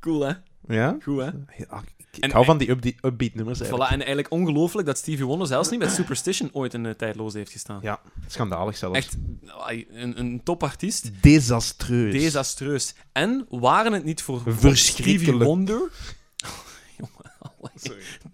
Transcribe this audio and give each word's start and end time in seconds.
Cool, 0.00 0.20
hè? 0.20 0.32
Ja? 0.68 0.96
Goed, 1.02 1.18
hè? 1.18 1.24
Ja, 1.56 1.82
ik, 1.96 2.16
En- 2.20 2.30
hou 2.30 2.44
van 2.44 2.58
die 2.58 2.70
upbeat, 2.70 2.94
upbeat 3.02 3.34
nummers 3.34 3.62
Voilà, 3.62 3.70
en 3.70 3.88
eigenlijk 3.88 4.30
ongelooflijk 4.30 4.86
dat 4.86 4.98
Stevie 4.98 5.24
Wonder 5.24 5.46
zelfs 5.46 5.70
niet 5.70 5.78
met 5.78 5.90
Superstition 5.90 6.50
ooit 6.52 6.74
in 6.74 6.82
de 6.82 6.96
tijdloos 6.96 7.34
heeft 7.34 7.52
gestaan. 7.52 7.78
Ja, 7.82 8.00
schandalig 8.26 8.76
zelfs. 8.76 8.96
Echt 8.96 9.16
een, 9.90 10.18
een 10.18 10.40
topartiest. 10.42 11.10
Desastreus. 11.22 12.12
Desastreus. 12.12 12.94
En 13.12 13.46
waren 13.48 13.92
het 13.92 14.04
niet 14.04 14.22
voor. 14.22 14.42
Stevie 14.72 15.32
Wonder... 15.32 15.90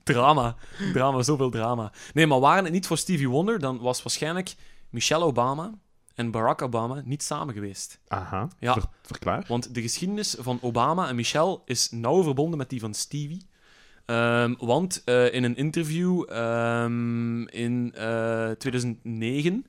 Drama. 0.02 0.56
Drama, 0.92 1.22
zoveel 1.22 1.50
drama. 1.50 1.92
Nee, 2.14 2.26
maar 2.26 2.40
waren 2.40 2.64
het 2.64 2.72
niet 2.72 2.86
voor 2.86 2.98
Stevie 2.98 3.28
Wonder, 3.28 3.58
dan 3.58 3.78
was 3.78 4.02
waarschijnlijk 4.02 4.54
Michelle 4.90 5.24
Obama 5.24 5.74
en 6.14 6.30
Barack 6.30 6.62
Obama 6.62 7.02
niet 7.04 7.22
samen 7.22 7.54
geweest. 7.54 7.98
Aha, 8.08 8.48
Ja. 8.58 8.72
Ver- 8.72 8.88
verklaar. 9.02 9.44
Want 9.48 9.74
de 9.74 9.82
geschiedenis 9.82 10.36
van 10.38 10.58
Obama 10.62 11.08
en 11.08 11.16
Michelle 11.16 11.60
is 11.64 11.90
nauw 11.90 12.22
verbonden 12.22 12.58
met 12.58 12.70
die 12.70 12.80
van 12.80 12.94
Stevie. 12.94 13.46
Ehm, 14.06 14.54
want 14.58 15.02
eh, 15.04 15.34
in 15.34 15.44
een 15.44 15.56
interview 15.56 16.24
ehm, 16.30 17.42
in 17.42 17.92
eh, 17.94 18.50
2009 18.50 19.66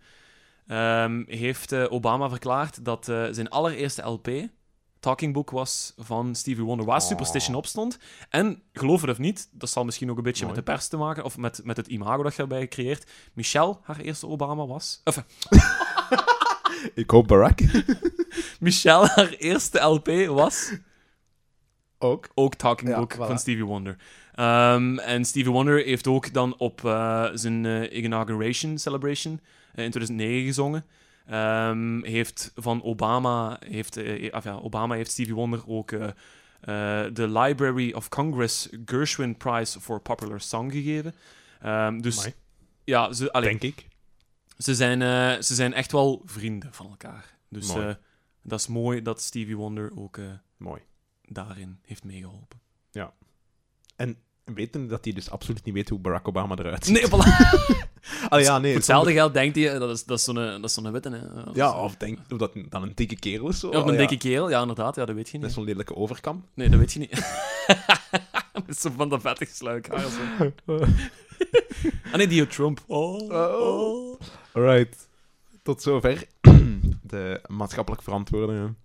ehm, 0.68 1.24
heeft 1.28 1.72
eh, 1.72 1.86
Obama 1.90 2.30
verklaard 2.30 2.86
dat 2.86 3.08
eh, 3.10 3.26
zijn 3.32 3.50
allereerste 3.50 4.02
LP 4.02 4.30
Talking 5.00 5.34
Book 5.34 5.50
was 5.50 5.94
van 5.98 6.36
Stevie 6.36 6.64
Wonder, 6.64 6.86
waar 6.86 7.00
Oh. 7.02 7.08
Superstition 7.08 7.56
op 7.56 7.66
stond. 7.66 7.98
En 8.30 8.62
geloof 8.74 9.02
het 9.02 9.10
of 9.10 9.18
niet, 9.18 9.50
dat 9.52 9.70
zal 9.70 9.86
misschien 9.86 10.10
ook 10.12 10.18
een 10.18 10.24
beetje 10.24 10.44
Mooi. 10.46 10.56
met 10.56 10.66
de 10.66 10.72
pers 10.72 10.88
te 10.88 10.98
maken, 10.98 11.24
of 11.24 11.38
met, 11.38 11.62
met 11.64 11.78
het 11.78 11.88
imago 11.88 12.24
dat 12.24 12.36
je 12.36 12.42
erbij 12.42 12.62
gecreëerd. 12.62 13.10
Michelle, 13.34 13.78
haar 13.84 14.00
eerste 14.00 14.28
Obama 14.28 14.66
was. 14.66 15.02
Of, 15.04 15.24
Ik 16.94 17.10
hoop 17.10 17.28
Barack. 17.28 17.60
Michelle, 18.60 19.08
haar 19.08 19.30
eerste 19.30 19.80
LP 19.80 20.08
was 20.28 20.74
Ook. 22.00 22.30
ook 22.34 22.56
Talking 22.56 22.90
Ja, 22.90 22.98
Book 23.00 23.14
voilà. 23.14 23.18
van 23.18 23.40
Stevie 23.40 23.66
Wonder. 23.66 23.96
Ehm, 24.34 24.98
en 24.98 25.26
Stevie 25.26 25.52
Wonder 25.52 25.84
heeft 25.84 26.08
ook 26.08 26.34
dan 26.34 26.58
op 26.58 26.86
eh, 26.86 27.26
zijn 27.34 27.66
eh, 27.66 28.04
inauguration 28.04 28.78
celebration 28.78 29.40
eh, 29.74 29.84
in 29.84 29.92
2009 29.92 30.46
gezongen. 30.46 30.86
Ehm, 31.28 32.04
heeft 32.04 32.52
van 32.56 32.84
Obama 32.84 33.60
heeft, 33.66 33.98
of 34.32 34.44
ja, 34.44 34.56
Obama 34.56 34.96
heeft 34.96 35.12
Stevie 35.12 35.34
Wonder 35.34 35.64
ook 35.68 35.90
de 37.14 37.28
Library 37.28 37.94
of 37.94 38.10
Congress 38.10 38.70
Gershwin 38.86 39.38
Prize 39.38 39.80
for 39.80 40.00
Popular 40.00 40.42
Song 40.42 40.72
gegeven. 40.72 41.16
Ehm, 41.62 42.00
dus 42.02 42.18
Amai. 42.20 42.34
ja, 42.84 43.14
ze, 43.14 43.32
allee, 43.32 43.50
Denk 43.50 43.62
ik. 43.62 43.88
Ze, 44.58 44.76
zijn, 44.76 45.02
eh, 45.02 45.42
ze 45.42 45.54
zijn 45.56 45.74
echt 45.74 45.92
wel 45.92 46.22
vrienden 46.26 46.74
van 46.74 46.88
elkaar. 46.90 47.38
Dus 47.50 47.76
eh, 47.76 47.94
dat 48.44 48.60
is 48.60 48.68
mooi 48.68 49.02
dat 49.02 49.22
Stevie 49.22 49.56
Wonder 49.58 49.92
ook 49.98 50.18
eh, 50.18 50.26
Mooi. 50.58 50.82
daarin 51.22 51.80
heeft 51.82 52.04
meegeholpen. 52.04 52.64
En 53.96 54.18
weten 54.44 54.88
dat 54.88 55.04
hij 55.06 55.14
dus 55.14 55.30
absoluut 55.30 55.64
niet 55.64 55.74
weet 55.74 55.90
hoe 55.90 56.00
Barack 56.00 56.28
Obama 56.28 56.56
eruit 56.56 56.86
ziet. 56.86 56.94
Nee, 56.94 57.08
voilà. 57.08 57.30
Ah 58.30 58.42
ja, 58.42 58.58
nee. 58.60 58.74
Hetzelfde 58.74 59.12
geld 59.12 59.34
denkt 59.34 59.56
hij, 59.56 59.80
dat 59.80 59.90
is, 59.90 60.04
dat 60.04 60.18
is 60.18 60.24
zo'n 60.24 60.36
dat 60.36 60.64
is 60.64 60.74
zo'n 60.74 60.92
witte. 60.92 61.10
Hè. 61.10 61.34
Dat 61.34 61.48
is, 61.48 61.56
Ja, 61.56 61.80
of 61.84 61.96
denk 61.96 62.20
of 62.32 62.38
dat 62.38 62.54
dan 62.70 62.84
een 62.84 62.92
dikke 62.96 63.16
kerel 63.16 63.48
is. 63.48 63.60
Zo. 63.60 63.72
ja, 63.72 63.78
of 63.80 63.86
een 63.86 63.92
Ah, 63.92 63.98
dikke 63.98 64.18
kerel, 64.18 64.50
ja, 64.50 64.62
inderdaad, 64.62 64.96
ja, 64.96 65.06
dat 65.06 65.16
weet 65.16 65.30
je 65.30 65.38
niet. 65.38 65.52
zo'n 65.52 65.64
lelijke 65.64 65.96
overkam. 65.96 66.46
Nee, 66.54 66.70
dat 66.70 66.80
weet 66.80 66.94
je 66.94 67.00
niet. 67.00 67.12
Met 68.68 68.80
zo 68.80 68.90
van 68.96 69.10
dat 69.10 69.22
vettige 69.22 69.56
sluik. 69.56 69.90
Zo. 70.66 70.78
Ah 72.12 72.16
nee, 72.16 72.28
die 72.28 72.48
Trump. 72.48 72.84
Oh, 72.88 73.30
oh. 73.32 74.05
Alright. 74.56 75.08
Tot 75.64 75.82
zover 75.82 76.24
de 77.02 77.42
maatschappelijk 77.48 78.04
verantwoordingen. 78.04 78.78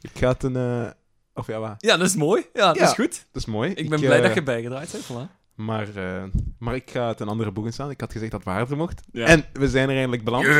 Ik 0.00 0.10
ga 0.14 0.28
het 0.28 0.42
een... 0.42 0.56
eh, 0.56 0.90
Of 1.34 1.46
ja, 1.46 1.58
wat? 1.58 1.74
Ja, 1.78 1.96
dat 1.96 2.06
is 2.06 2.16
mooi. 2.16 2.46
Ja, 2.52 2.66
dat 2.66 2.76
Ja. 2.76 2.84
is 2.88 2.92
goed. 2.94 3.26
Dat 3.32 3.42
is 3.42 3.48
mooi. 3.48 3.70
Ik 3.70 3.88
ben 3.88 4.00
blij 4.00 4.16
eh, 4.16 4.22
dat 4.22 4.34
je 4.34 4.42
bijgedraaid 4.42 4.92
hebt. 4.92 5.04
Voilà. 5.12 5.38
Maar, 5.54 5.96
eh, 5.96 6.24
maar 6.58 6.74
ik 6.74 6.90
ga 6.90 7.08
het 7.08 7.20
een 7.20 7.28
andere 7.28 7.52
boek 7.52 7.72
staan. 7.72 7.90
Ik 7.90 8.00
had 8.00 8.12
gezegd 8.12 8.30
dat 8.30 8.40
het 8.44 8.48
waarder 8.48 8.76
mocht. 8.76 9.00
Ja. 9.12 9.26
En 9.26 9.44
we 9.52 9.68
zijn 9.68 9.88
er 9.88 9.94
eindelijk 9.96 10.24
beland. 10.24 10.46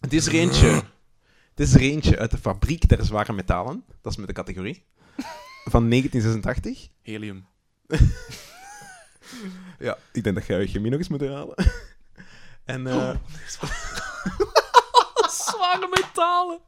het 0.00 0.12
is 0.12 0.26
er 0.26 0.34
eentje. 0.34 0.68
Het 1.50 1.60
is 1.66 1.74
er 1.74 1.80
eentje 1.80 2.18
uit 2.18 2.30
de 2.30 2.38
fabriek 2.38 2.88
der 2.88 3.04
zware 3.04 3.32
metalen. 3.32 3.84
Dat 4.00 4.12
is 4.12 4.18
met 4.18 4.26
de 4.26 4.32
categorie. 4.32 4.84
Van 5.64 5.88
1986. 5.88 6.88
Helium. 7.02 7.46
Ja, 9.78 9.98
ik 10.12 10.24
denk 10.24 10.36
dat 10.36 10.46
jij 10.46 10.60
je 10.60 10.66
chemie 10.66 10.90
nog 10.90 10.98
eens 10.98 11.08
moet 11.08 11.20
herhalen. 11.20 11.54
En 12.72 12.86
eh, 12.86 13.14
Zware 15.30 15.88
metalen. 15.90 16.60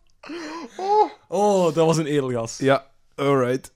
Oh, 1.28 1.74
dat 1.74 1.86
was 1.86 1.96
een 1.96 2.06
edelgas. 2.06 2.58
ja, 2.58 2.86
alright. 3.14 3.72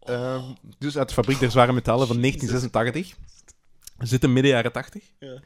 Ehm, 0.00 0.42
dus 0.78 0.98
uit 0.98 1.08
de 1.08 1.14
fabriek 1.14 1.38
der 1.38 1.50
zware 1.50 1.72
metalen 1.72 2.06
van 2.06 2.20
1986. 2.20 3.16
We 3.96 4.06
zitten 4.06 4.32
midden 4.32 4.52
jaren 4.52 4.72
80. 4.72 5.02
Ja. 5.18 5.40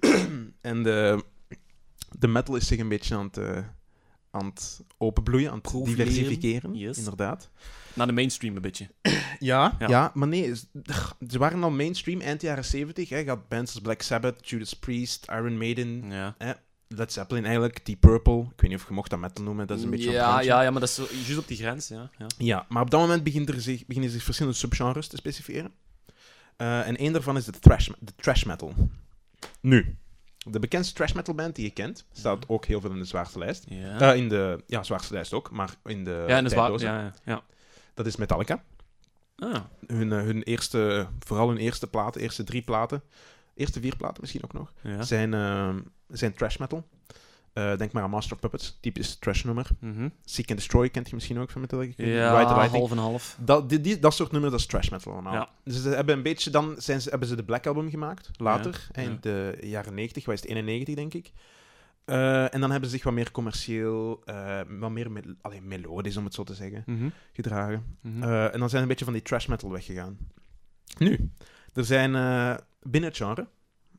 en 0.70 0.82
de, 0.82 1.24
de 2.18 2.28
metal 2.28 2.56
is 2.56 2.66
zich 2.66 2.78
een 2.78 2.88
beetje 2.88 3.16
aan 3.16 3.24
het, 3.24 3.36
eh, 3.36 3.58
aan 4.30 4.46
het 4.46 4.80
openbloeien, 4.98 5.50
aan 5.50 5.60
het 5.62 5.84
diversificeren. 5.84 6.74
Yes. 6.74 6.98
Inderdaad. 6.98 7.50
Naar 7.94 8.06
de 8.06 8.12
mainstream 8.12 8.56
een 8.56 8.62
beetje. 8.62 8.88
Ja, 9.38 9.76
Ja. 9.78 9.88
ja. 9.88 10.10
maar 10.14 10.28
nee, 10.28 10.54
ze 11.28 11.38
waren 11.38 11.62
al 11.62 11.70
mainstream 11.70 12.20
eind 12.20 12.42
jaren 12.42 12.64
70. 12.64 13.08
Hè. 13.08 13.16
Je 13.18 13.28
had 13.28 13.48
bands 13.48 13.72
als 13.74 13.82
Black 13.82 14.02
Sabbath, 14.02 14.48
Judas 14.48 14.74
Priest, 14.74 15.26
Iron 15.30 15.58
Maiden, 15.58 16.04
Ja. 16.10 16.34
Led 16.88 17.12
Zeppelin 17.12 17.44
eigenlijk, 17.44 17.86
Deep 17.86 18.00
Purple. 18.00 18.40
Ik 18.40 18.60
weet 18.60 18.70
niet 18.70 18.80
of 18.80 18.88
je 18.88 18.94
mocht 18.94 19.10
dat 19.10 19.18
metal 19.18 19.44
noemen, 19.44 19.66
dat 19.66 19.78
is 19.78 19.84
een 19.84 19.90
beetje 19.90 20.10
ja, 20.10 20.40
ja, 20.40 20.62
ja, 20.62 20.70
maar 20.70 20.80
dat 20.80 20.88
is 20.88 20.96
juist 20.96 21.38
op 21.38 21.48
die 21.48 21.56
grens. 21.56 21.88
Ja, 21.88 22.10
ja. 22.18 22.26
Ja, 22.38 22.66
maar 22.68 22.82
op 22.82 22.90
dat 22.90 23.00
moment 23.00 23.22
begint 23.24 23.48
er 23.48 23.60
zich, 23.60 23.86
beginnen 23.86 24.10
zich 24.12 24.22
verschillende 24.22 24.58
subgenres 24.58 25.06
te 25.06 25.16
specifieren. 25.16 25.72
Eh, 26.56 26.86
en 26.88 26.96
één 26.96 27.12
daarvan 27.12 27.36
is 27.36 27.44
de 27.44 27.52
thrash, 27.52 27.88
de 27.98 28.12
thrash 28.16 28.44
metal. 28.44 28.74
Nu, 29.60 29.96
de 30.46 30.58
bekendste 30.58 30.94
thrash 30.94 31.12
metal 31.12 31.34
band 31.34 31.54
die 31.54 31.64
je 31.64 31.70
kent, 31.70 32.04
staat 32.12 32.48
ook 32.48 32.64
heel 32.64 32.80
veel 32.80 32.90
in 32.90 32.98
de 32.98 33.04
zwaarste 33.04 33.38
lijst. 33.38 33.64
Ja. 33.68 34.00
Eh, 34.00 34.16
in 34.16 34.28
de 34.28 34.62
ja, 34.66 34.82
zwaarste 34.82 35.12
lijst 35.12 35.32
ook, 35.32 35.50
maar 35.50 35.74
in 35.84 36.04
de, 36.04 36.24
ja, 36.28 36.36
is 36.38 36.42
waar. 36.42 36.50
tijdloze. 36.50 36.84
Ja, 36.84 37.00
ja, 37.00 37.14
ja. 37.24 37.42
Dat 37.94 38.06
is 38.06 38.16
Metallica. 38.16 38.62
Ah, 39.36 39.60
Hun, 39.86 40.12
eh, 40.12 40.18
hun 40.18 40.42
eerste, 40.42 41.06
vooral 41.18 41.48
hun 41.48 41.56
eerste 41.56 41.86
platen, 41.86 42.20
eerste 42.20 42.44
drie 42.44 42.62
platen, 42.62 43.02
eerste 43.54 43.80
vier 43.80 43.96
platen 43.96 44.20
misschien 44.20 44.44
ook 44.44 44.52
nog, 44.52 44.72
ja. 44.80 45.02
zijn, 45.02 45.34
eh, 45.34 45.74
zijn 46.08 46.34
trash 46.34 46.56
metal. 46.56 46.86
Eh, 47.52 47.76
denk 47.76 47.92
maar 47.92 48.02
aan 48.02 48.10
Master 48.10 48.32
of 48.32 48.40
Puppets, 48.40 48.78
typisch 48.80 49.16
trash 49.16 49.44
nummer. 49.44 49.66
Mhm. 49.80 50.08
Seek 50.24 50.48
and 50.48 50.58
Destroy 50.58 50.88
kent 50.88 51.08
je 51.08 51.14
misschien 51.14 51.38
ook 51.38 51.50
van 51.50 51.60
Metallica. 51.60 52.04
Ja, 52.04 52.44
half 52.68 52.90
en 52.90 52.98
half. 52.98 53.36
Dat, 53.40 53.68
die, 53.68 53.80
die- 53.80 53.98
dat 53.98 54.14
soort 54.14 54.32
nummers, 54.32 54.52
dat 54.52 54.60
is 54.60 54.66
trash 54.66 54.88
metal 54.88 55.12
allemaal. 55.12 55.32
Ja. 55.32 55.48
Dus 55.64 55.82
ze 55.82 55.88
hebben 55.88 56.16
een 56.16 56.22
beetje, 56.22 56.50
dan 56.50 56.74
zijn 56.78 57.00
ze, 57.00 57.10
hebben 57.10 57.28
ze 57.28 57.36
de 57.36 57.44
Black 57.44 57.66
Album 57.66 57.90
gemaakt, 57.90 58.30
later, 58.36 58.88
Ja, 58.92 59.02
in 59.02 59.18
de 59.20 59.58
jaren 59.60 59.94
90, 59.94 60.24
wat 60.24 60.34
is 60.34 60.40
het, 60.40 60.50
91 60.50 60.94
denk 60.94 61.14
ik. 61.14 61.32
Eh, 62.04 62.54
en 62.54 62.60
dan 62.60 62.70
hebben 62.70 62.88
ze 62.90 62.94
zich 62.96 63.04
wat 63.04 63.12
meer 63.12 63.30
commercieel, 63.30 64.22
eh, 64.24 64.60
wat 64.78 64.90
meer 64.90 65.10
mel 65.10 65.22
allee, 65.40 65.60
melodisch, 65.62 66.16
om 66.16 66.24
het 66.24 66.34
zo 66.34 66.44
te 66.44 66.54
zeggen, 66.54 66.82
Mhm. 66.86 67.08
gedragen. 67.32 67.96
Mhm. 68.00 68.22
En 68.22 68.50
dan 68.50 68.58
zijn 68.58 68.70
ze 68.70 68.76
een 68.76 68.86
beetje 68.88 69.04
van 69.04 69.14
die 69.14 69.22
trash 69.22 69.46
metal 69.46 69.70
weggegaan. 69.70 70.18
Nu, 70.98 71.30
er 71.74 71.84
zijn 71.84 72.10
binnen 72.82 73.10
het 73.10 73.18
genre 73.18 73.46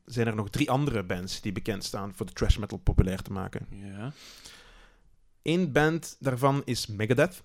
zijn 0.05 0.27
er 0.27 0.35
nog 0.35 0.49
drie 0.49 0.71
andere 0.71 1.03
bands 1.03 1.41
die 1.41 1.51
bekend 1.51 1.83
staan 1.83 2.13
voor 2.15 2.25
de 2.25 2.33
trash 2.33 2.57
metal 2.57 2.77
populair 2.77 3.21
te 3.21 3.31
maken. 3.31 3.67
ja. 3.69 4.13
Eén 5.41 5.71
band 5.71 6.17
daarvan 6.19 6.61
is 6.65 6.87
Megadeth. 6.87 7.43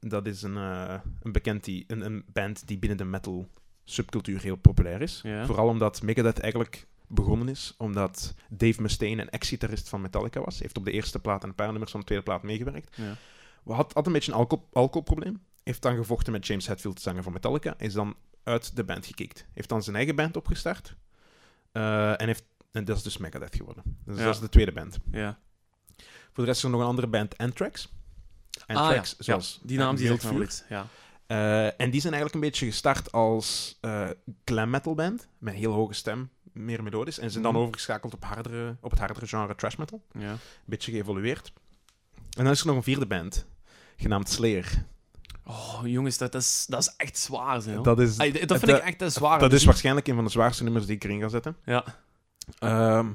Dat 0.00 0.26
is 0.26 0.42
een, 0.42 0.56
eh, 0.56 0.94
een, 1.22 1.32
bekend 1.32 1.64
die, 1.64 1.84
een, 1.86 2.00
een 2.00 2.24
band 2.32 2.66
die 2.66 2.78
binnen 2.78 2.98
de 2.98 3.04
metal 3.04 3.48
subcultuur 3.84 4.42
heel 4.42 4.56
populair 4.56 5.02
is. 5.02 5.20
Ja. 5.22 5.46
Vooral 5.46 5.68
omdat 5.68 6.02
Megadeth 6.02 6.38
eigenlijk 6.38 6.86
begonnen 7.06 7.48
is 7.48 7.74
omdat 7.78 8.34
Dave 8.48 8.82
Mustaine 8.82 9.22
een 9.22 9.30
ex-gitarist 9.30 9.88
van 9.88 10.00
Metallica 10.00 10.40
was. 10.40 10.54
Hij 10.54 10.62
heeft 10.62 10.78
op 10.78 10.84
de 10.84 10.90
eerste 10.90 11.18
plaat 11.18 11.42
en 11.42 11.48
een 11.48 11.54
paar 11.54 11.70
nummers 11.70 11.90
van 11.90 12.00
de 12.00 12.06
tweede 12.06 12.24
plaat 12.24 12.42
meegewerkt. 12.42 12.96
Ja. 12.96 13.16
Had, 13.74 13.92
had 13.92 14.06
een 14.06 14.12
beetje 14.12 14.32
een 14.32 14.38
alcohol, 14.38 14.68
alcoholprobleem. 14.72 15.40
Heeft 15.62 15.82
dan 15.82 15.96
gevochten 15.96 16.32
met 16.32 16.46
James 16.46 16.66
Hetfield, 16.66 17.00
zanger 17.00 17.22
van 17.22 17.32
Metallica. 17.32 17.74
Is 17.78 17.92
dan 17.92 18.16
uit 18.42 18.76
de 18.76 18.84
band 18.84 19.06
gekikt. 19.06 19.46
Heeft 19.52 19.68
dan 19.68 19.82
zijn 19.82 19.96
eigen 19.96 20.16
band 20.16 20.36
opgestart. 20.36 20.96
Eh, 21.76 22.20
en, 22.20 22.26
heeft, 22.26 22.44
en 22.72 22.84
dat 22.84 22.96
is 22.96 23.02
dus 23.02 23.16
Megadeth 23.16 23.56
geworden. 23.56 23.82
Dus 24.04 24.18
Ja. 24.18 24.24
dat 24.24 24.34
is 24.34 24.40
de 24.40 24.48
tweede 24.48 24.72
band. 24.72 24.98
ja. 25.12 25.38
Voor 26.32 26.44
de 26.44 26.50
rest 26.50 26.56
is 26.56 26.62
er 26.64 26.70
nog 26.70 26.80
een 26.80 26.86
andere 26.86 27.06
band, 27.06 27.38
Anthrax. 27.38 27.92
Anthrax, 28.66 29.12
Ah, 29.12 29.18
ja. 29.18 29.24
zoals 29.24 29.60
Die 29.62 29.78
naam 29.78 29.96
die 29.96 30.06
zegt. 30.20 30.64
Ja. 30.68 30.86
Eh, 31.26 31.64
en 31.80 31.90
die 31.90 32.00
zijn 32.00 32.12
eigenlijk 32.12 32.34
een 32.34 32.40
beetje 32.50 32.66
gestart 32.66 33.12
als 33.12 33.78
eh 33.80 34.08
glam 34.44 34.70
metal 34.70 34.94
band. 34.94 35.28
Met 35.38 35.52
een 35.54 35.58
heel 35.60 35.72
hoge 35.72 35.92
stem, 35.94 36.30
meer 36.52 36.82
melodisch. 36.82 37.18
En 37.18 37.30
zijn 37.30 37.42
dan 37.42 37.52
Mhm. 37.52 37.60
overgeschakeld 37.62 38.14
op, 38.14 38.24
hardere, 38.24 38.76
op 38.80 38.90
het 38.90 38.98
hardere 38.98 39.26
genre 39.26 39.54
trash 39.54 39.76
metal. 39.76 40.04
ja. 40.18 40.30
Een 40.30 40.38
beetje 40.64 40.92
geëvolueerd. 40.92 41.52
En 42.36 42.44
dan 42.44 42.52
is 42.52 42.60
er 42.60 42.66
nog 42.66 42.76
een 42.76 42.82
vierde 42.82 43.06
band, 43.06 43.46
genaamd 43.96 44.28
Slayer. 44.28 44.84
Oh, 45.48 45.80
jongens, 45.84 46.18
dat 46.18 46.34
is, 46.34 46.66
dat 46.68 46.80
is 46.80 46.94
echt 46.96 47.18
zwaar. 47.18 47.60
Zo. 47.60 47.82
Dat 47.82 48.00
is, 48.00 48.18
Ay, 48.18 48.32
dat 48.32 48.40
het, 48.40 48.58
vind 48.58 48.68
ik 48.68 48.78
eh, 48.78 48.86
echt 48.86 49.02
een 49.02 49.10
zware 49.10 49.40
dat 49.40 49.52
is 49.52 49.64
waarschijnlijk 49.64 50.08
een 50.08 50.14
van 50.14 50.24
de 50.24 50.30
zwaarste 50.30 50.62
nummers 50.62 50.86
die 50.86 50.94
ik 50.94 51.04
erin 51.04 51.20
ga 51.20 51.28
zetten. 51.28 51.56
Ja. 51.64 51.84
Ehm, 52.58 53.12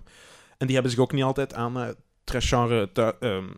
en 0.57 0.65
die 0.65 0.73
hebben 0.73 0.91
zich 0.91 0.99
ook 0.99 1.11
niet 1.11 1.23
altijd 1.23 1.53
aan 1.53 1.79
eh 1.79 1.89
trash 2.23 2.49
genre 2.49 2.91
te, 2.91 3.15
ehm, 3.19 3.49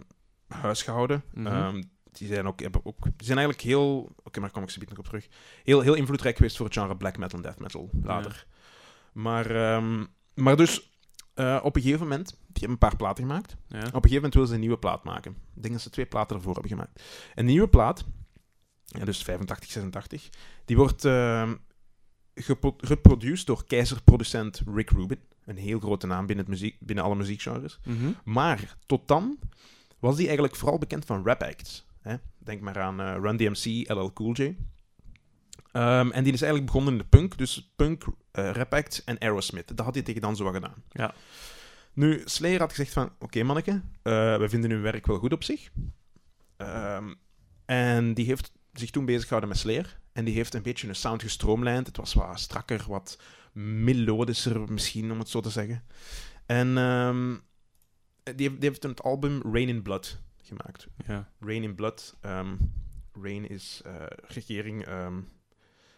huis 0.48 0.81
gehouden. 0.81 1.24
Mhm. 1.34 1.48
Ehm, 1.48 1.84
die 2.12 2.28
zijn 2.28 2.48
ook, 2.48 2.60
hebben 2.60 2.86
ook, 2.86 3.04
die 3.04 3.25
zijn 3.25 3.38
eigenlijk 3.38 3.68
heel, 3.68 4.16
oké, 4.24 4.40
maar 4.40 4.52
kom 4.52 4.64
ik 4.64 4.70
zo 4.70 4.81
nog 4.90 4.98
op 4.98 5.06
terug, 5.06 5.28
heel, 5.64 5.81
heel 5.81 5.94
invloedrijk 5.94 6.36
geweest 6.36 6.58
voor 6.58 6.66
het 6.66 6.75
genre 6.75 6.98
black 6.98 7.18
metal 7.18 7.38
en 7.38 7.44
death 7.44 7.60
metal 7.60 7.90
later. 8.04 8.46
Maar, 9.14 9.81
maar 10.34 10.56
dus, 10.56 10.94
eh, 11.34 11.60
op 11.64 11.75
een 11.75 11.81
gegeven 11.81 12.08
moment, 12.08 12.30
die 12.30 12.38
hebben 12.54 12.72
een 12.72 12.78
paar 12.78 12.96
platen 12.96 13.24
gemaakt. 13.24 13.56
Ja. 13.68 13.78
Op 13.78 13.84
een 13.84 13.92
gegeven 13.92 14.16
moment 14.16 14.34
willen 14.34 14.50
ze 14.50 14.54
een 14.54 14.60
nieuwe 14.60 14.78
plaat 14.78 15.04
maken. 15.04 15.31
Ik 15.56 15.62
denk 15.62 15.74
dat 15.74 15.84
ze 15.84 15.90
twee 15.90 16.06
platen 16.06 16.36
ervoor 16.36 16.54
hebben 16.54 16.72
gemaakt. 16.72 17.02
En 17.36 17.46
die 17.46 17.54
nieuwe 17.54 17.70
plaat, 17.70 18.06
ja, 18.94 19.06
dus 19.06 19.24
85, 19.24 19.72
86, 19.72 20.30
die 20.66 20.75
wordt 20.75 21.01
geproduceerd 22.78 23.45
door 23.45 23.66
keizerproducent 23.66 24.62
Rick 24.74 24.90
Rubin. 24.90 25.19
Een 25.45 25.57
heel 25.57 25.80
grote 25.80 26.07
naam 26.07 26.25
binnen, 26.25 26.45
het 26.45 26.54
muziek, 26.54 26.78
binnen 26.80 27.04
alle 27.04 27.16
muziekgenres. 27.16 27.80
Mhm. 27.86 28.12
Maar 28.24 28.78
tot 28.86 29.07
dan 29.07 29.40
was 30.00 30.16
die 30.16 30.25
eigenlijk 30.25 30.56
vooral 30.56 30.78
bekend 30.78 31.06
van 31.06 31.25
rap 31.25 31.44
acts. 31.44 31.86
Hè? 32.01 32.16
Denk 32.38 32.62
maar 32.62 32.80
aan 32.80 33.01
eh, 33.01 33.16
Run 33.22 33.38
DMC, 33.38 33.90
LL 33.90 34.13
Cool 34.13 34.34
J. 34.34 34.56
Ehm, 35.72 36.10
en 36.12 36.24
die 36.24 36.34
is 36.34 36.42
eigenlijk 36.42 36.66
begonnen 36.72 36.92
in 36.94 37.00
de 37.00 37.18
punk. 37.18 37.38
Dus 37.38 37.74
punk, 37.75 38.06
eh, 38.31 38.51
rap 38.51 38.74
acts 38.74 39.04
en 39.04 39.19
Aerosmith. 39.19 39.78
Dat 39.78 39.86
had 39.86 39.94
hij 39.94 40.04
tegen 40.04 40.22
dan 40.22 40.36
zo 40.36 40.44
wat 40.44 40.54
gedaan. 40.54 40.84
Ja. 40.92 41.13
Nu, 41.94 42.22
Slayer 42.25 42.60
had 42.60 42.69
gezegd 42.69 42.94
van... 42.94 43.12
Oké, 43.19 43.44
manneke, 43.44 43.72
eh, 44.01 44.38
we 44.38 44.50
vinden 44.50 44.72
uw 44.72 44.81
werk 44.81 45.06
wel 45.06 45.18
goed 45.18 45.34
op 45.34 45.44
zich. 45.44 45.72
Ehm, 46.57 47.13
en 47.66 48.13
die 48.13 48.25
heeft 48.25 48.51
zich 48.74 48.90
toen 48.90 49.06
bezig 49.06 49.22
gehouden 49.24 49.50
met 49.50 49.60
Slayer. 49.60 50.00
En 50.12 50.25
die 50.25 50.34
heeft 50.34 50.54
een 50.54 50.62
beetje 50.62 50.88
een 50.88 50.96
sound 50.96 51.22
gestroomlijnd. 51.22 51.88
Het 51.88 51.98
was 51.98 52.14
wat 52.14 52.40
strakker, 52.40 52.86
wat 52.88 53.20
melodischer 53.54 54.72
misschien, 54.72 55.12
om 55.12 55.20
het 55.20 55.30
zo 55.30 55.40
te 55.42 55.50
zeggen. 55.50 55.84
En 56.46 56.78
ehm, 56.78 57.36
die, 58.24 58.48
heeft, 58.48 58.62
die 58.62 58.70
heeft 58.70 58.84
het 58.84 59.04
album 59.04 59.42
Rain 59.42 59.70
in 59.70 59.81
Blood 59.81 60.20
gemaakt. 60.38 60.88
Ja. 61.08 61.30
Rain 61.40 61.64
in 61.64 61.75
Blood. 61.75 62.16
ehm, 62.22 62.56
Rain 63.22 63.50
is 63.50 63.81
eh, 63.86 64.06
regering, 64.28 64.86
ehm, 64.86 65.20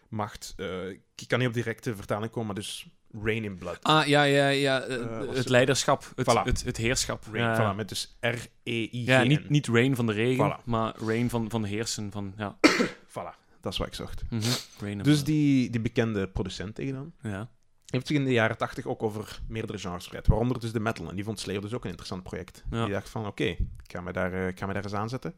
macht. 0.08 0.52
eh, 0.56 0.88
ik 0.88 1.24
kan 1.26 1.38
niet 1.38 1.48
op 1.48 1.54
directe 1.54 1.96
vertaling 1.96 2.30
komen, 2.30 2.46
maar 2.46 2.54
dus 2.54 2.86
Rain 3.22 3.44
in 3.44 3.58
Blood. 3.58 3.78
Ah, 3.82 4.06
ja, 4.06 4.22
ja, 4.22 4.48
ja. 4.48 4.80
eh, 4.82 5.34
het 5.34 5.48
leiderschap, 5.48 6.12
het, 6.16 6.26
Voilà. 6.30 6.42
het, 6.44 6.64
het 6.64 6.76
heerschap. 6.76 7.24
Rain, 7.32 7.44
ja, 7.44 7.72
voilà, 7.72 7.76
met 7.76 7.88
dus 7.88 8.16
R-E-I-G-N. 8.20 9.10
ja 9.10 9.22
niet, 9.22 9.48
niet 9.48 9.66
rain 9.66 9.96
van 9.96 10.06
de 10.06 10.12
regen, 10.12 10.56
Voilà. 10.60 10.64
maar 10.64 10.94
rain 10.98 11.30
van, 11.30 11.50
van 11.50 11.64
heersen. 11.64 12.10
Van, 12.12 12.34
ja. 12.36 12.56
Voilà, 13.08 13.60
dat 13.60 13.72
is 13.72 13.78
wat 13.78 13.86
ik 13.86 13.94
zocht. 13.94 14.22
Mhm. 14.30 14.42
Rain 14.80 14.98
Dus 14.98 15.24
die, 15.24 15.70
die 15.70 15.80
bekende 15.80 16.28
producent 16.28 16.74
tegen 16.74 16.94
dan, 16.94 17.12
Ja. 17.32 17.48
heeft 17.86 18.06
zich 18.06 18.16
in 18.16 18.24
de 18.24 18.32
jaren 18.32 18.56
tachtig 18.56 18.86
ook 18.86 19.02
over 19.02 19.40
meerdere 19.48 19.78
genres 19.78 19.96
verspreid. 19.96 20.26
Waaronder 20.26 20.60
dus 20.60 20.72
de 20.72 20.80
metal. 20.80 21.08
En 21.08 21.14
die 21.14 21.24
vond 21.24 21.40
Slayer 21.40 21.60
dus 21.60 21.72
ook 21.72 21.82
een 21.82 21.88
interessant 21.90 22.22
project. 22.22 22.64
Ja. 22.70 22.84
Die 22.84 22.92
dacht 22.92 23.08
van, 23.08 23.26
oké, 23.26 23.44
ik 23.44 23.58
ga 23.86 24.00
me 24.00 24.12
daar, 24.12 24.32
eh, 24.32 24.46
ik 24.48 24.58
ga 24.58 24.66
me 24.66 24.72
daar 24.72 24.82
eens 24.84 24.94
aanzetten. 24.94 25.34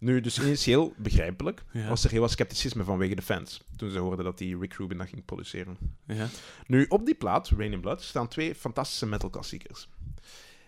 Nu, 0.00 0.20
dus 0.20 0.38
initieel, 0.40 0.92
begrijpelijk, 0.96 1.62
Ja. 1.72 1.88
was 1.88 2.04
er 2.04 2.10
heel 2.10 2.20
wat 2.20 2.30
scepticisme 2.30 2.84
vanwege 2.84 3.14
de 3.14 3.22
fans. 3.22 3.60
Toen 3.76 3.90
ze 3.90 3.98
hoorden 3.98 4.24
dat 4.24 4.38
die 4.38 4.58
Rick 4.58 4.72
Rubin 4.74 4.98
dat 4.98 5.08
ging 5.08 5.24
produceren. 5.24 5.76
Ja. 6.06 6.26
Nu, 6.66 6.86
op 6.88 7.06
die 7.06 7.14
plaat, 7.14 7.48
Rain 7.48 7.72
in 7.72 7.80
Blood, 7.80 8.02
staan 8.02 8.28
twee 8.28 8.54
fantastische 8.54 9.06
metal 9.06 9.30
klassiekers. 9.30 9.88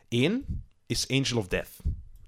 Eén 0.08 0.62
is 0.86 1.08
Angel 1.10 1.38
of 1.38 1.48
Death. 1.48 1.70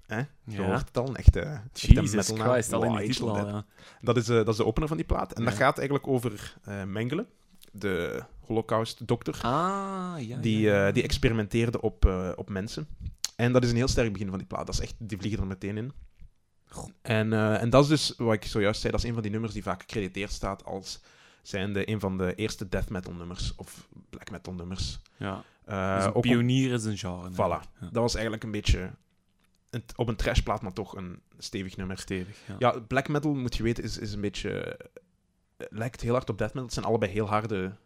Hè? 0.06 0.20
Zo 0.22 0.62
Ja. 0.62 0.66
hoort 0.66 0.86
het 0.88 0.98
al, 0.98 1.08
een 1.08 1.16
echte, 1.16 1.40
echte 1.40 2.02
metalnaam. 2.16 2.50
Christ, 2.50 2.72
in 2.72 2.78
Wow, 2.78 2.86
Angel 2.88 3.06
titel 3.06 3.24
of 3.28 3.36
al, 3.36 3.42
Death. 3.44 3.48
ja. 3.54 3.66
Dat 4.00 4.16
is, 4.16 4.28
eh, 4.28 4.36
dat 4.36 4.48
is 4.48 4.56
de 4.56 4.64
opener 4.66 4.88
van 4.88 4.96
die 4.96 5.06
plaat. 5.06 5.32
En 5.32 5.44
dat 5.44 5.54
gaat 5.54 5.78
eigenlijk 5.78 6.08
over 6.08 6.56
eh, 6.64 6.84
Mengele, 6.84 7.26
de 7.72 8.22
holocaust-dokter, 8.40 9.38
Ah, 9.42 10.14
ja. 10.18 10.38
die, 10.40 10.60
ja, 10.60 10.72
ja. 10.74 10.86
eh, 10.88 10.94
die 10.94 11.02
experimenteerde 11.02 11.80
op, 11.80 12.04
op 12.36 12.48
mensen. 12.50 12.86
En 13.36 13.52
dat 13.52 13.64
is 13.64 13.70
een 13.70 13.76
heel 13.76 13.88
sterk 13.88 14.12
begin 14.12 14.28
van 14.28 14.38
die 14.38 14.46
plaat. 14.46 14.66
Dat 14.66 14.74
is 14.74 14.80
echt, 14.80 14.94
die 14.98 15.18
vliegen 15.18 15.40
er 15.40 15.46
meteen 15.46 15.76
in. 15.76 15.92
En, 17.02 17.32
eh, 17.32 17.62
en 17.62 17.70
dat 17.70 17.82
is 17.82 17.88
dus, 17.88 18.14
wat 18.16 18.34
ik 18.34 18.44
zojuist 18.44 18.80
zei, 18.80 18.92
dat 18.92 19.02
is 19.02 19.06
een 19.08 19.14
van 19.14 19.22
die 19.22 19.30
nummers 19.32 19.52
die 19.52 19.62
vaak 19.62 19.80
gecrediteerd 19.80 20.32
staat 20.32 20.64
als 20.64 21.00
zijnde 21.42 21.88
een 21.90 22.00
van 22.00 22.18
de 22.18 22.34
eerste 22.34 22.68
death 22.68 22.88
metal 22.90 23.12
nummers, 23.12 23.54
of 23.56 23.88
black 24.10 24.30
metal 24.30 24.52
nummers. 24.54 24.98
ja. 25.16 25.42
Eh, 25.64 25.94
Dus 25.94 26.02
een 26.04 26.08
ook 26.10 26.16
op- 26.16 26.22
pionier 26.22 26.72
is 26.72 26.84
een 26.84 26.96
genre. 26.98 27.30
Voilà. 27.32 27.36
Ja. 27.36 27.62
dat 27.80 27.92
was 28.02 28.14
eigenlijk 28.14 28.44
een 28.44 28.50
beetje 28.50 28.90
een, 29.70 29.84
op 29.96 30.08
een 30.08 30.16
trashplaat, 30.16 30.62
maar 30.62 30.72
toch 30.72 30.96
een 30.96 31.20
stevig 31.38 31.76
nummer. 31.76 31.98
Stevig, 31.98 32.36
ja. 32.46 32.54
Ja, 32.58 32.80
black 32.80 33.08
metal, 33.08 33.34
moet 33.34 33.56
je 33.56 33.62
weten, 33.62 33.84
is, 33.84 33.98
is 33.98 34.12
een 34.12 34.20
beetje... 34.20 34.50
eh, 35.56 35.66
lijkt 35.70 36.00
heel 36.00 36.12
hard 36.12 36.30
op 36.30 36.38
death 36.38 36.50
metal. 36.50 36.64
Het 36.64 36.72
zijn 36.74 36.86
allebei 36.86 37.12
heel 37.12 37.26
harde 37.28 37.76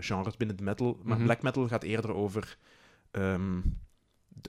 genres 0.00 0.36
binnen 0.36 0.56
de 0.56 0.62
metal. 0.62 0.98
Maar 1.02 1.16
Mhm. 1.16 1.24
black 1.26 1.42
metal 1.42 1.68
gaat 1.68 1.82
eerder 1.82 2.14
over 2.14 2.56
ehm, 3.10 3.60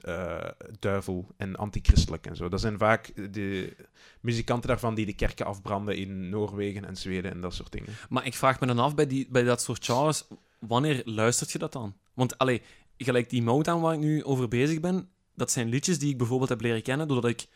eh, 0.02 0.48
duivel 0.78 1.26
en 1.36 1.56
antichristelijk 1.56 2.26
en 2.26 2.36
zo. 2.36 2.48
Dat 2.48 2.60
zijn 2.60 2.78
vaak 2.78 3.32
de 3.32 3.76
muzikanten 4.20 4.68
daarvan 4.68 4.94
die 4.94 5.06
de 5.06 5.14
kerken 5.14 5.46
afbranden 5.46 5.96
in 5.96 6.28
Noorwegen 6.28 6.84
en 6.84 6.96
Zweden 6.96 7.30
en 7.30 7.40
dat 7.40 7.54
soort 7.54 7.72
dingen. 7.72 7.88
Maar 8.08 8.26
ik 8.26 8.34
vraag 8.34 8.60
me 8.60 8.66
dan 8.66 8.78
af 8.78 8.94
bij, 8.94 9.06
die, 9.06 9.26
bij 9.30 9.42
dat 9.42 9.62
soort 9.62 9.84
genres, 9.84 10.26
wanneer 10.58 11.02
luistert 11.04 11.50
je 11.52 11.58
dat 11.58 11.72
dan? 11.72 11.96
Want, 12.14 12.38
allee, 12.38 12.62
gelijk 12.96 13.30
die 13.30 13.42
Motown 13.42 13.80
waar 13.80 13.94
ik 13.94 14.00
nu 14.00 14.24
over 14.24 14.48
bezig 14.48 14.80
ben, 14.80 15.08
dat 15.34 15.50
zijn 15.50 15.68
liedjes 15.68 15.98
die 15.98 16.10
ik 16.10 16.18
bijvoorbeeld 16.18 16.50
heb 16.50 16.60
leren 16.60 16.82
kennen 16.82 17.08
doordat 17.08 17.30
ik, 17.30 17.46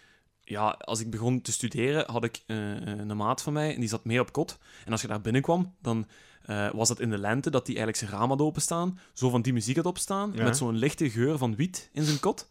ja, 0.41 0.69
als 0.69 1.01
ik 1.01 1.11
begon 1.11 1.41
te 1.41 1.53
studeren, 1.53 2.11
had 2.11 2.25
ik 2.25 2.43
eh, 2.47 2.57
een 2.87 3.17
maat 3.17 3.43
van 3.43 3.53
mij 3.53 3.75
en 3.75 3.81
die 3.81 3.89
zat 3.89 4.05
mee 4.05 4.21
op 4.21 4.33
kot. 4.33 4.59
En 4.85 4.93
als 4.93 5.01
je 5.01 5.09
daar 5.09 5.21
binnenkwam, 5.21 5.75
dan 5.81 6.07
eh, 6.45 6.71
was 6.73 6.89
dat 6.89 7.01
in 7.01 7.11
de 7.11 7.19
lente 7.19 7.51
dat 7.51 7.67
die 7.67 7.77
eigenlijk 7.77 8.07
zijn 8.07 8.21
raam 8.21 8.31
had 8.31 8.41
openstaan, 8.41 8.99
zo 9.13 9.31
van 9.31 9.43
die 9.43 9.53
muziek 9.53 9.77
had 9.77 9.87
opstaan, 9.87 10.33
Ja. 10.35 10.43
met 10.43 10.57
zo'n 10.57 10.77
lichte 10.77 11.11
geur 11.11 11.39
van 11.39 11.57
wiet 11.57 11.91
in 11.93 12.05
zijn 12.05 12.21
kot. 12.21 12.49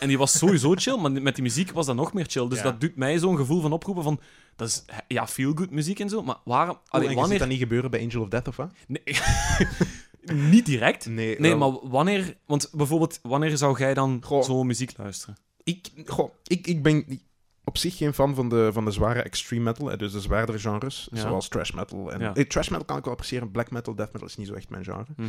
En 0.00 0.08
die 0.08 0.18
was 0.18 0.38
sowieso 0.38 0.74
chill, 0.76 0.96
maar 0.96 1.12
met 1.12 1.34
die 1.34 1.42
muziek 1.44 1.70
was 1.72 1.86
dat 1.86 1.96
nog 1.96 2.12
meer 2.12 2.24
chill. 2.28 2.48
Dus 2.48 2.58
Ja. 2.58 2.64
dat 2.64 2.80
doet 2.80 2.96
mij 2.96 3.18
zo'n 3.18 3.36
gevoel 3.36 3.60
van 3.60 3.72
oproepen 3.72 4.02
van, 4.02 4.20
dat 4.56 4.68
is 4.68 4.84
ja, 5.08 5.26
feel-good 5.26 5.70
muziek 5.70 6.00
en 6.00 6.08
zo, 6.08 6.22
maar 6.22 6.36
waarom... 6.44 6.78
Allee, 6.88 7.08
je 7.08 7.14
wanneer... 7.14 7.30
ziet 7.30 7.38
dat 7.40 7.48
niet 7.48 7.58
gebeuren 7.58 7.90
bij 7.90 8.02
Angel 8.02 8.22
of 8.22 8.28
Death, 8.28 8.48
of 8.48 8.56
wat? 8.56 8.72
Nee, 8.86 9.02
niet 10.50 10.66
direct. 10.66 11.06
Nee, 11.06 11.40
Nee, 11.40 11.56
wel- 11.56 11.70
maar 11.70 11.90
wanneer... 11.90 12.36
Want 12.46 12.70
bijvoorbeeld, 12.72 13.18
wanneer 13.22 13.56
zou 13.56 13.78
jij 13.78 13.94
dan 13.94 14.22
zo'n 14.40 14.66
muziek 14.66 14.92
luisteren? 14.96 15.36
Ik, 15.64 15.88
goh, 16.06 16.30
ik, 16.46 16.66
ik 16.66 16.82
ben 16.82 17.20
op 17.68 17.78
zich 17.78 17.96
geen 17.96 18.14
fan 18.14 18.34
van 18.34 18.48
de, 18.48 18.70
van 18.72 18.84
de 18.84 18.90
zware 18.90 19.22
extreme 19.22 19.62
metal, 19.64 19.96
dus 19.98 20.12
de 20.12 20.20
zwaardere 20.20 20.58
genres, 20.58 21.08
Ja. 21.12 21.20
zoals 21.20 21.48
trash 21.48 21.70
metal. 21.70 22.12
En, 22.12 22.20
Ja. 22.20 22.34
eh, 22.34 22.44
trash 22.44 22.68
metal 22.68 22.84
kan 22.84 22.96
ik 22.96 23.04
wel 23.04 23.12
appreciëren, 23.12 23.50
black 23.50 23.70
metal, 23.70 23.94
death 23.94 24.12
metal 24.12 24.28
is 24.28 24.36
niet 24.36 24.46
zo 24.46 24.54
echt 24.54 24.68
mijn 24.70 24.84
genre. 24.84 25.06
Mhm. 25.16 25.26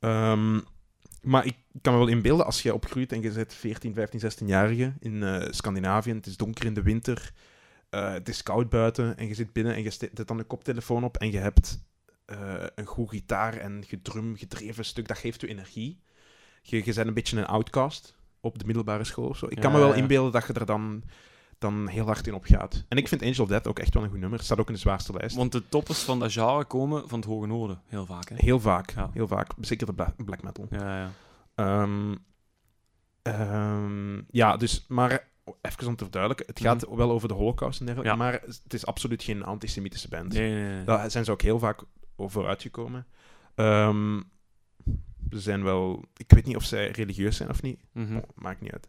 Ehm, 0.00 0.60
maar 1.22 1.46
ik 1.46 1.56
kan 1.82 1.92
me 1.92 1.98
wel 1.98 2.08
inbeelden, 2.08 2.46
als 2.46 2.62
je 2.62 2.74
opgroeit 2.74 3.12
en 3.12 3.22
je 3.22 3.32
zit 3.32 3.54
14, 3.54 3.94
15, 3.94 4.20
16-jarige 4.20 4.92
in 5.00 5.22
eh, 5.22 5.46
Scandinavië, 5.50 6.12
het 6.12 6.26
is 6.26 6.36
donker 6.36 6.64
in 6.64 6.74
de 6.74 6.82
winter, 6.82 7.32
eh, 7.90 8.12
het 8.12 8.28
is 8.28 8.42
koud 8.42 8.68
buiten 8.68 9.16
en 9.16 9.26
je 9.28 9.34
zit 9.34 9.52
binnen 9.52 9.74
en 9.74 9.82
je 9.82 9.90
zet 9.90 10.26
dan 10.26 10.38
een 10.38 10.46
koptelefoon 10.46 11.04
op 11.04 11.16
en 11.16 11.30
je 11.30 11.38
hebt 11.38 11.82
eh, 12.24 12.64
een 12.74 12.86
goed 12.86 13.10
gitaar 13.10 13.56
en 13.56 13.84
gedrum, 13.86 14.36
gedreven 14.36 14.84
stuk, 14.84 15.08
dat 15.08 15.18
geeft 15.18 15.40
je 15.40 15.46
energie. 15.48 16.00
Je, 16.62 16.76
je 16.76 16.94
bent 16.94 17.06
een 17.06 17.14
beetje 17.14 17.36
een 17.38 17.46
outcast 17.46 18.14
op 18.40 18.58
de 18.58 18.64
middelbare 18.66 19.04
school 19.04 19.28
of 19.28 19.36
zo. 19.36 19.46
Ik 19.48 19.60
kan 19.60 19.72
me 19.72 19.78
wel 19.78 19.94
inbeelden 19.94 20.32
dat 20.32 20.46
je 20.46 20.52
er 20.52 20.66
dan, 20.66 21.02
dan 21.64 21.88
heel 21.88 22.04
hard 22.06 22.26
in 22.26 22.34
op 22.34 22.44
gaat. 22.44 22.84
En 22.88 22.96
ik 22.96 23.08
vind 23.08 23.22
Angel 23.22 23.42
of 23.42 23.48
Death 23.48 23.66
ook 23.66 23.78
echt 23.78 23.94
wel 23.94 24.02
een 24.02 24.10
goed 24.10 24.18
nummer. 24.18 24.36
Het 24.38 24.46
staat 24.46 24.58
ook 24.58 24.68
in 24.68 24.74
de 24.74 24.80
zwaarste 24.80 25.12
lijst. 25.12 25.36
Want 25.36 25.52
de 25.52 25.68
toppers 25.68 26.02
van 26.02 26.18
dat 26.18 26.32
genre 26.32 26.64
komen 26.64 27.08
van 27.08 27.18
het 27.18 27.28
Hoge 27.28 27.46
Noorden, 27.46 27.80
heel 27.86 28.06
vaak. 28.06 28.28
Hè? 28.28 28.34
Heel 28.38 28.60
vaak, 28.60 28.90
Ja. 28.94 29.10
heel 29.12 29.28
vaak. 29.28 29.50
Zeker 29.60 29.86
de 29.86 29.92
bla- 29.92 30.14
black 30.24 30.42
metal. 30.42 30.66
Ja, 30.70 30.98
ja. 30.98 31.10
Ehm, 31.54 32.14
ehm, 33.22 34.20
ja, 34.30 34.56
dus, 34.56 34.84
maar 34.88 35.28
even 35.62 35.86
om 35.86 35.96
te 35.96 36.02
verduidelijken, 36.04 36.46
het 36.54 36.60
gaat 36.60 36.86
wel 36.96 37.10
over 37.10 37.28
de 37.28 37.34
holocaust 37.34 37.80
en 37.80 37.86
dergelijke, 37.86 38.16
Mhm. 38.16 38.24
Ja. 38.24 38.30
maar 38.30 38.40
het 38.62 38.74
is 38.74 38.86
absoluut 38.86 39.22
geen 39.22 39.44
antisemitische 39.44 40.08
band. 40.08 40.32
Nee, 40.32 40.52
nee, 40.52 40.72
nee. 40.74 40.84
Daar 40.84 41.10
zijn 41.10 41.24
ze 41.24 41.30
ook 41.32 41.42
heel 41.42 41.58
vaak 41.58 41.82
over 42.16 42.46
uitgekomen. 42.46 43.06
Ehm, 43.54 44.20
ze 45.34 45.40
zijn 45.40 45.62
wel... 45.62 46.04
Ik 46.16 46.30
weet 46.30 46.46
niet 46.46 46.56
of 46.56 46.64
zij 46.64 46.90
religieus 46.90 47.36
zijn 47.36 47.48
of 47.50 47.62
niet. 47.62 47.80
Mhm. 47.92 48.16
Oh, 48.16 48.22
maakt 48.34 48.60
niet 48.60 48.72
uit. 48.72 48.88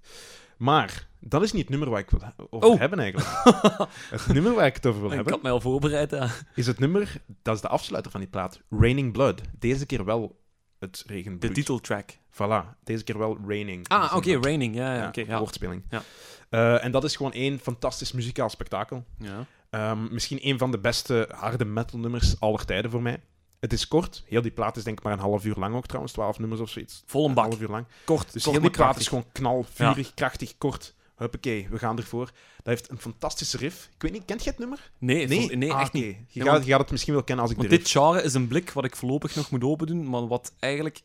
Maar, 0.58 1.08
dat 1.20 1.42
is 1.44 1.52
niet 1.52 1.62
het 1.62 1.70
nummer 1.70 1.90
waar 1.90 2.00
ik 2.00 2.10
wil 2.10 2.22
over 2.50 2.68
Oh. 2.70 2.80
hebben 2.80 3.00
eigenlijk. 3.00 3.30
het 4.10 4.28
nummer 4.28 4.54
waar 4.54 4.66
ik 4.66 4.76
het 4.76 4.86
over 4.86 5.00
wil 5.02 5.10
ik 5.10 5.16
hebben, 5.16 5.34
had 5.34 5.42
mij 5.42 5.52
al 5.52 5.62
voorbereid. 5.62 6.12
Ja. 6.12 6.30
is 6.56 6.68
het 6.68 6.80
nummer... 6.80 7.22
Dat 7.42 7.56
is 7.56 7.62
de 7.62 7.68
afsluiter 7.68 8.12
van 8.12 8.20
die 8.20 8.30
plaat. 8.30 8.62
Raining 8.70 9.12
Blood. 9.14 9.42
Deze 9.60 9.86
keer 9.86 10.06
wel 10.06 10.40
het 10.80 11.04
De 11.08 11.14
regenbloed. 11.14 11.54
titeltrack. 11.54 12.10
Voilà. 12.32 12.80
Deze 12.84 13.04
keer 13.04 13.18
wel 13.18 13.38
Raining. 13.48 13.88
Ah, 13.88 14.14
oké, 14.16 14.38
Raining. 14.40 14.76
Ja, 14.76 14.96
ja, 14.96 15.12
ja. 15.14 15.38
woordspeling. 15.40 15.84
Ja. 15.90 16.02
Eh, 16.50 16.84
en 16.84 16.92
dat 16.92 17.04
is 17.04 17.16
gewoon 17.16 17.34
één 17.34 17.60
fantastisch 17.60 18.12
muzikaal 18.12 18.50
spektakel. 18.50 19.06
Ja. 19.18 19.46
Ehm, 19.70 20.14
misschien 20.14 20.40
een 20.42 20.58
van 20.58 20.72
de 20.72 20.80
beste 20.80 21.30
harde 21.36 21.66
metal 21.66 22.00
nummers 22.00 22.40
aller 22.40 22.66
tijden 22.66 22.92
voor 22.92 23.02
mij. 23.02 23.20
Het 23.66 23.74
is 23.74 23.88
kort. 23.88 24.24
Heel 24.26 24.42
die 24.42 24.52
plaat 24.52 24.78
is 24.78 24.84
denk 24.84 24.98
ik 24.98 25.04
maar 25.04 25.14
een 25.14 25.20
half 25.20 25.46
uur 25.46 25.56
lang 25.58 25.76
ook 25.76 25.86
trouwens. 25.86 26.14
Twaalf 26.14 26.40
nummers 26.40 26.62
of 26.62 26.70
zoiets. 26.70 27.04
Vol 27.06 27.24
een 27.24 27.30
Een 27.30 27.36
bak. 27.36 27.46
half 27.46 27.60
uur 27.62 27.68
lang. 27.70 27.86
Kort, 28.06 28.34
Dus 28.34 28.44
kort 28.44 28.56
heel 28.56 28.66
die 28.66 28.72
plaat 28.76 29.00
is 29.00 29.08
gewoon 29.08 29.26
knal, 29.32 29.66
vurig, 29.74 30.14
krachtig, 30.14 30.58
kort. 30.58 30.94
Huppakee, 31.16 31.68
we 31.70 31.78
gaan 31.80 31.98
ervoor. 31.98 32.26
Dat 32.26 32.66
heeft 32.66 32.90
een 32.90 32.98
fantastische 32.98 33.58
riff. 33.58 33.90
Ik 33.96 34.02
weet 34.02 34.12
niet, 34.12 34.26
kent 34.26 34.44
je 34.44 34.50
het 34.50 34.60
nummer? 34.60 34.92
Nee, 34.98 35.28
vol- 35.48 35.58
nee 35.58 35.74
Ah, 35.74 35.82
echt 35.82 35.94
niet. 35.94 36.04
Je, 36.04 36.16
Ja, 36.28 36.44
gaat, 36.44 36.54
want- 36.54 36.66
je 36.66 36.72
gaat 36.72 36.80
het 36.82 36.92
misschien 36.92 37.14
wel 37.14 37.24
kennen 37.24 37.44
als 37.44 37.54
ik 37.54 37.60
Want 37.60 37.70
de 37.70 37.78
dit 37.78 37.90
genre 37.90 38.22
is 38.22 38.34
een 38.34 38.48
blik 38.48 38.72
wat 38.72 38.86
ik 38.86 38.96
voorlopig 38.96 39.36
nog 39.36 39.52
moet 39.52 39.64
open 39.64 39.88
doen, 39.88 40.10
maar 40.10 40.28
wat 40.28 40.54
eigenlijk 40.60 41.02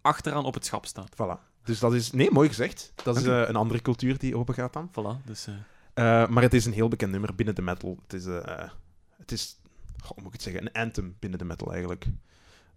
achteraan 0.00 0.44
op 0.44 0.54
het 0.54 0.64
schap 0.66 0.86
staat. 0.86 1.08
riff... 1.16 1.36
Voilà. 1.38 1.40
Dus 1.64 1.78
dat 1.78 1.94
is... 1.94 2.10
Nee, 2.10 2.30
mooi 2.30 2.48
gezegd. 2.48 2.92
Dat 3.02 3.16
is 3.16 3.24
eh, 3.24 3.42
een 3.48 3.56
andere 3.56 3.82
cultuur 3.82 4.18
die 4.18 4.36
open 4.36 4.54
gaat 4.54 4.72
dan. 4.72 4.90
Voilà, 4.90 5.24
dus... 5.24 5.46
eh, 5.46 5.54
Eh, 5.94 6.28
maar 6.28 6.42
het 6.42 6.54
is 6.54 6.64
een 6.66 6.72
heel 6.72 6.88
bekend 6.88 7.10
nummer 7.10 7.34
binnen 7.34 7.54
de 7.54 7.62
metal. 7.62 7.98
Het 8.02 8.12
is, 8.12 8.24
het 9.18 9.32
is 9.32 9.56
hoe 10.02 10.16
moet 10.16 10.26
ik 10.26 10.32
het 10.32 10.42
zeggen, 10.42 10.66
een 10.66 10.82
anthem 10.82 11.16
binnen 11.18 11.38
de 11.38 11.44
metal 11.44 11.72
eigenlijk. 11.72 12.06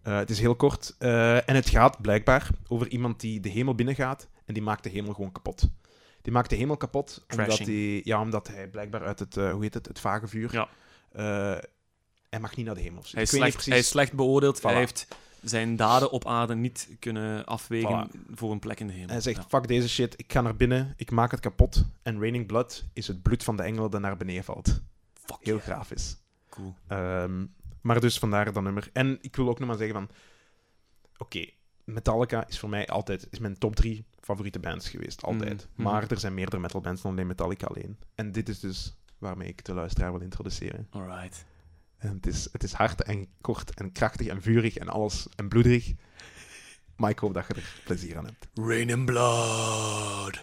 Eh, 0.06 0.18
het 0.18 0.30
is 0.30 0.40
heel 0.40 0.56
kort 0.56 0.96
eh, 1.00 1.50
en 1.50 1.56
het 1.56 1.70
gaat 1.70 2.02
blijkbaar 2.02 2.50
over 2.68 2.88
iemand 2.88 3.20
die 3.20 3.40
de 3.40 3.50
hemel 3.50 3.76
binnengaat 3.76 4.28
en 4.46 4.54
die 4.54 4.64
maakt 4.64 4.84
de 4.84 4.90
hemel 4.90 5.14
gewoon 5.14 5.32
kapot. 5.32 5.70
Die 6.22 6.34
maakt 6.34 6.50
de 6.50 6.56
hemel 6.56 6.78
kapot 6.78 7.26
omdat 7.32 7.58
hij, 7.58 8.02
ja, 8.04 8.22
omdat 8.22 8.48
hij 8.48 8.68
blijkbaar 8.68 9.04
uit 9.04 9.20
het, 9.20 9.38
eh, 9.38 9.52
hoe 9.52 9.62
heet 9.64 9.74
het, 9.74 9.88
het 9.88 10.00
vage 10.00 10.28
vuur. 10.28 10.52
Ja. 10.52 10.68
hij 12.30 12.40
mag 12.40 12.56
niet 12.56 12.66
naar 12.66 12.76
de 12.76 12.82
hemel. 12.82 13.04
Hij 13.12 13.22
is, 13.22 13.30
slecht, 13.30 13.66
hij 13.66 13.78
is 13.78 13.88
slecht 13.88 14.14
beoordeeld. 14.14 14.62
Hij 14.62 14.76
heeft 14.76 15.08
zijn 15.42 15.76
daden 15.76 16.12
op 16.12 16.26
aarde 16.26 16.56
niet 16.56 16.90
kunnen 17.00 17.46
afwegen 17.46 18.10
voor 18.34 18.52
een 18.52 18.60
plek 18.60 18.80
in 18.80 18.88
de 18.88 18.94
hemel. 18.94 19.10
Hij 19.10 19.22
zegt, 19.22 19.38
Ja. 19.38 19.46
fuck 19.48 19.68
deze 19.68 19.90
shit, 19.90 20.14
ik 20.20 20.32
ga 20.32 20.42
naar 20.42 20.56
binnen, 20.56 20.94
ik 20.98 21.12
maak 21.12 21.32
het 21.32 21.40
kapot. 21.40 21.86
En 22.02 22.20
Raining 22.20 22.46
Blood 22.46 22.86
is 22.94 23.08
het 23.08 23.22
bloed 23.22 23.44
van 23.44 23.58
de 23.58 23.64
engel 23.64 23.90
dat 23.90 24.02
naar 24.02 24.18
beneden 24.18 24.44
valt. 24.44 24.82
Fuck 25.14 25.38
Heel 25.42 25.56
yeah. 25.56 25.68
grafisch. 25.68 26.18
Cool. 26.56 26.76
Ehm, 26.88 27.46
maar 27.82 28.00
dus 28.00 28.20
vandaar 28.20 28.54
dat 28.54 28.64
nummer. 28.64 28.90
En 28.94 29.18
ik 29.22 29.36
wil 29.36 29.50
ook 29.50 29.60
nog 29.60 29.68
maar 29.68 29.78
zeggen 29.78 29.96
van... 29.96 30.10
Oké, 31.18 31.50
Metallica 31.84 32.48
is 32.48 32.60
voor 32.60 32.70
mij 32.70 32.88
altijd... 32.88 33.28
Is 33.30 33.40
mijn 33.40 33.58
top 33.58 33.76
drie 33.76 34.06
favoriete 34.20 34.60
bands 34.60 34.90
geweest. 34.90 35.24
Altijd. 35.24 35.68
Mhm. 35.74 35.82
Maar 35.82 36.12
er 36.12 36.20
zijn 36.20 36.34
meerdere 36.34 36.62
metalbands 36.62 37.02
dan 37.02 37.12
alleen 37.12 37.28
Metallica 37.28 37.66
alleen. 37.66 37.98
En 38.16 38.32
dit 38.32 38.50
is 38.50 38.60
dus 38.60 38.96
waarmee 39.18 39.48
ik 39.48 39.66
de 39.66 39.74
luisteraar 39.74 40.12
wil 40.12 40.22
introduceren. 40.22 40.88
Alright. 40.90 41.46
En 41.98 42.14
het 42.14 42.28
is, 42.28 42.50
het 42.52 42.64
is 42.64 42.74
hard 42.74 43.04
en 43.04 43.28
kort 43.42 43.74
en 43.74 43.92
krachtig 43.92 44.28
en 44.28 44.42
vurig 44.42 44.78
en 44.78 44.88
alles 44.88 45.28
en 45.36 45.48
bloederig. 45.48 45.94
Maar 46.96 47.10
ik 47.10 47.20
hoop 47.20 47.34
dat 47.34 47.48
je 47.48 47.54
er 47.54 47.82
plezier 47.84 48.18
aan 48.18 48.26
hebt. 48.26 48.48
Rain 48.54 48.94
and 48.94 49.06
Blood. 49.06 50.34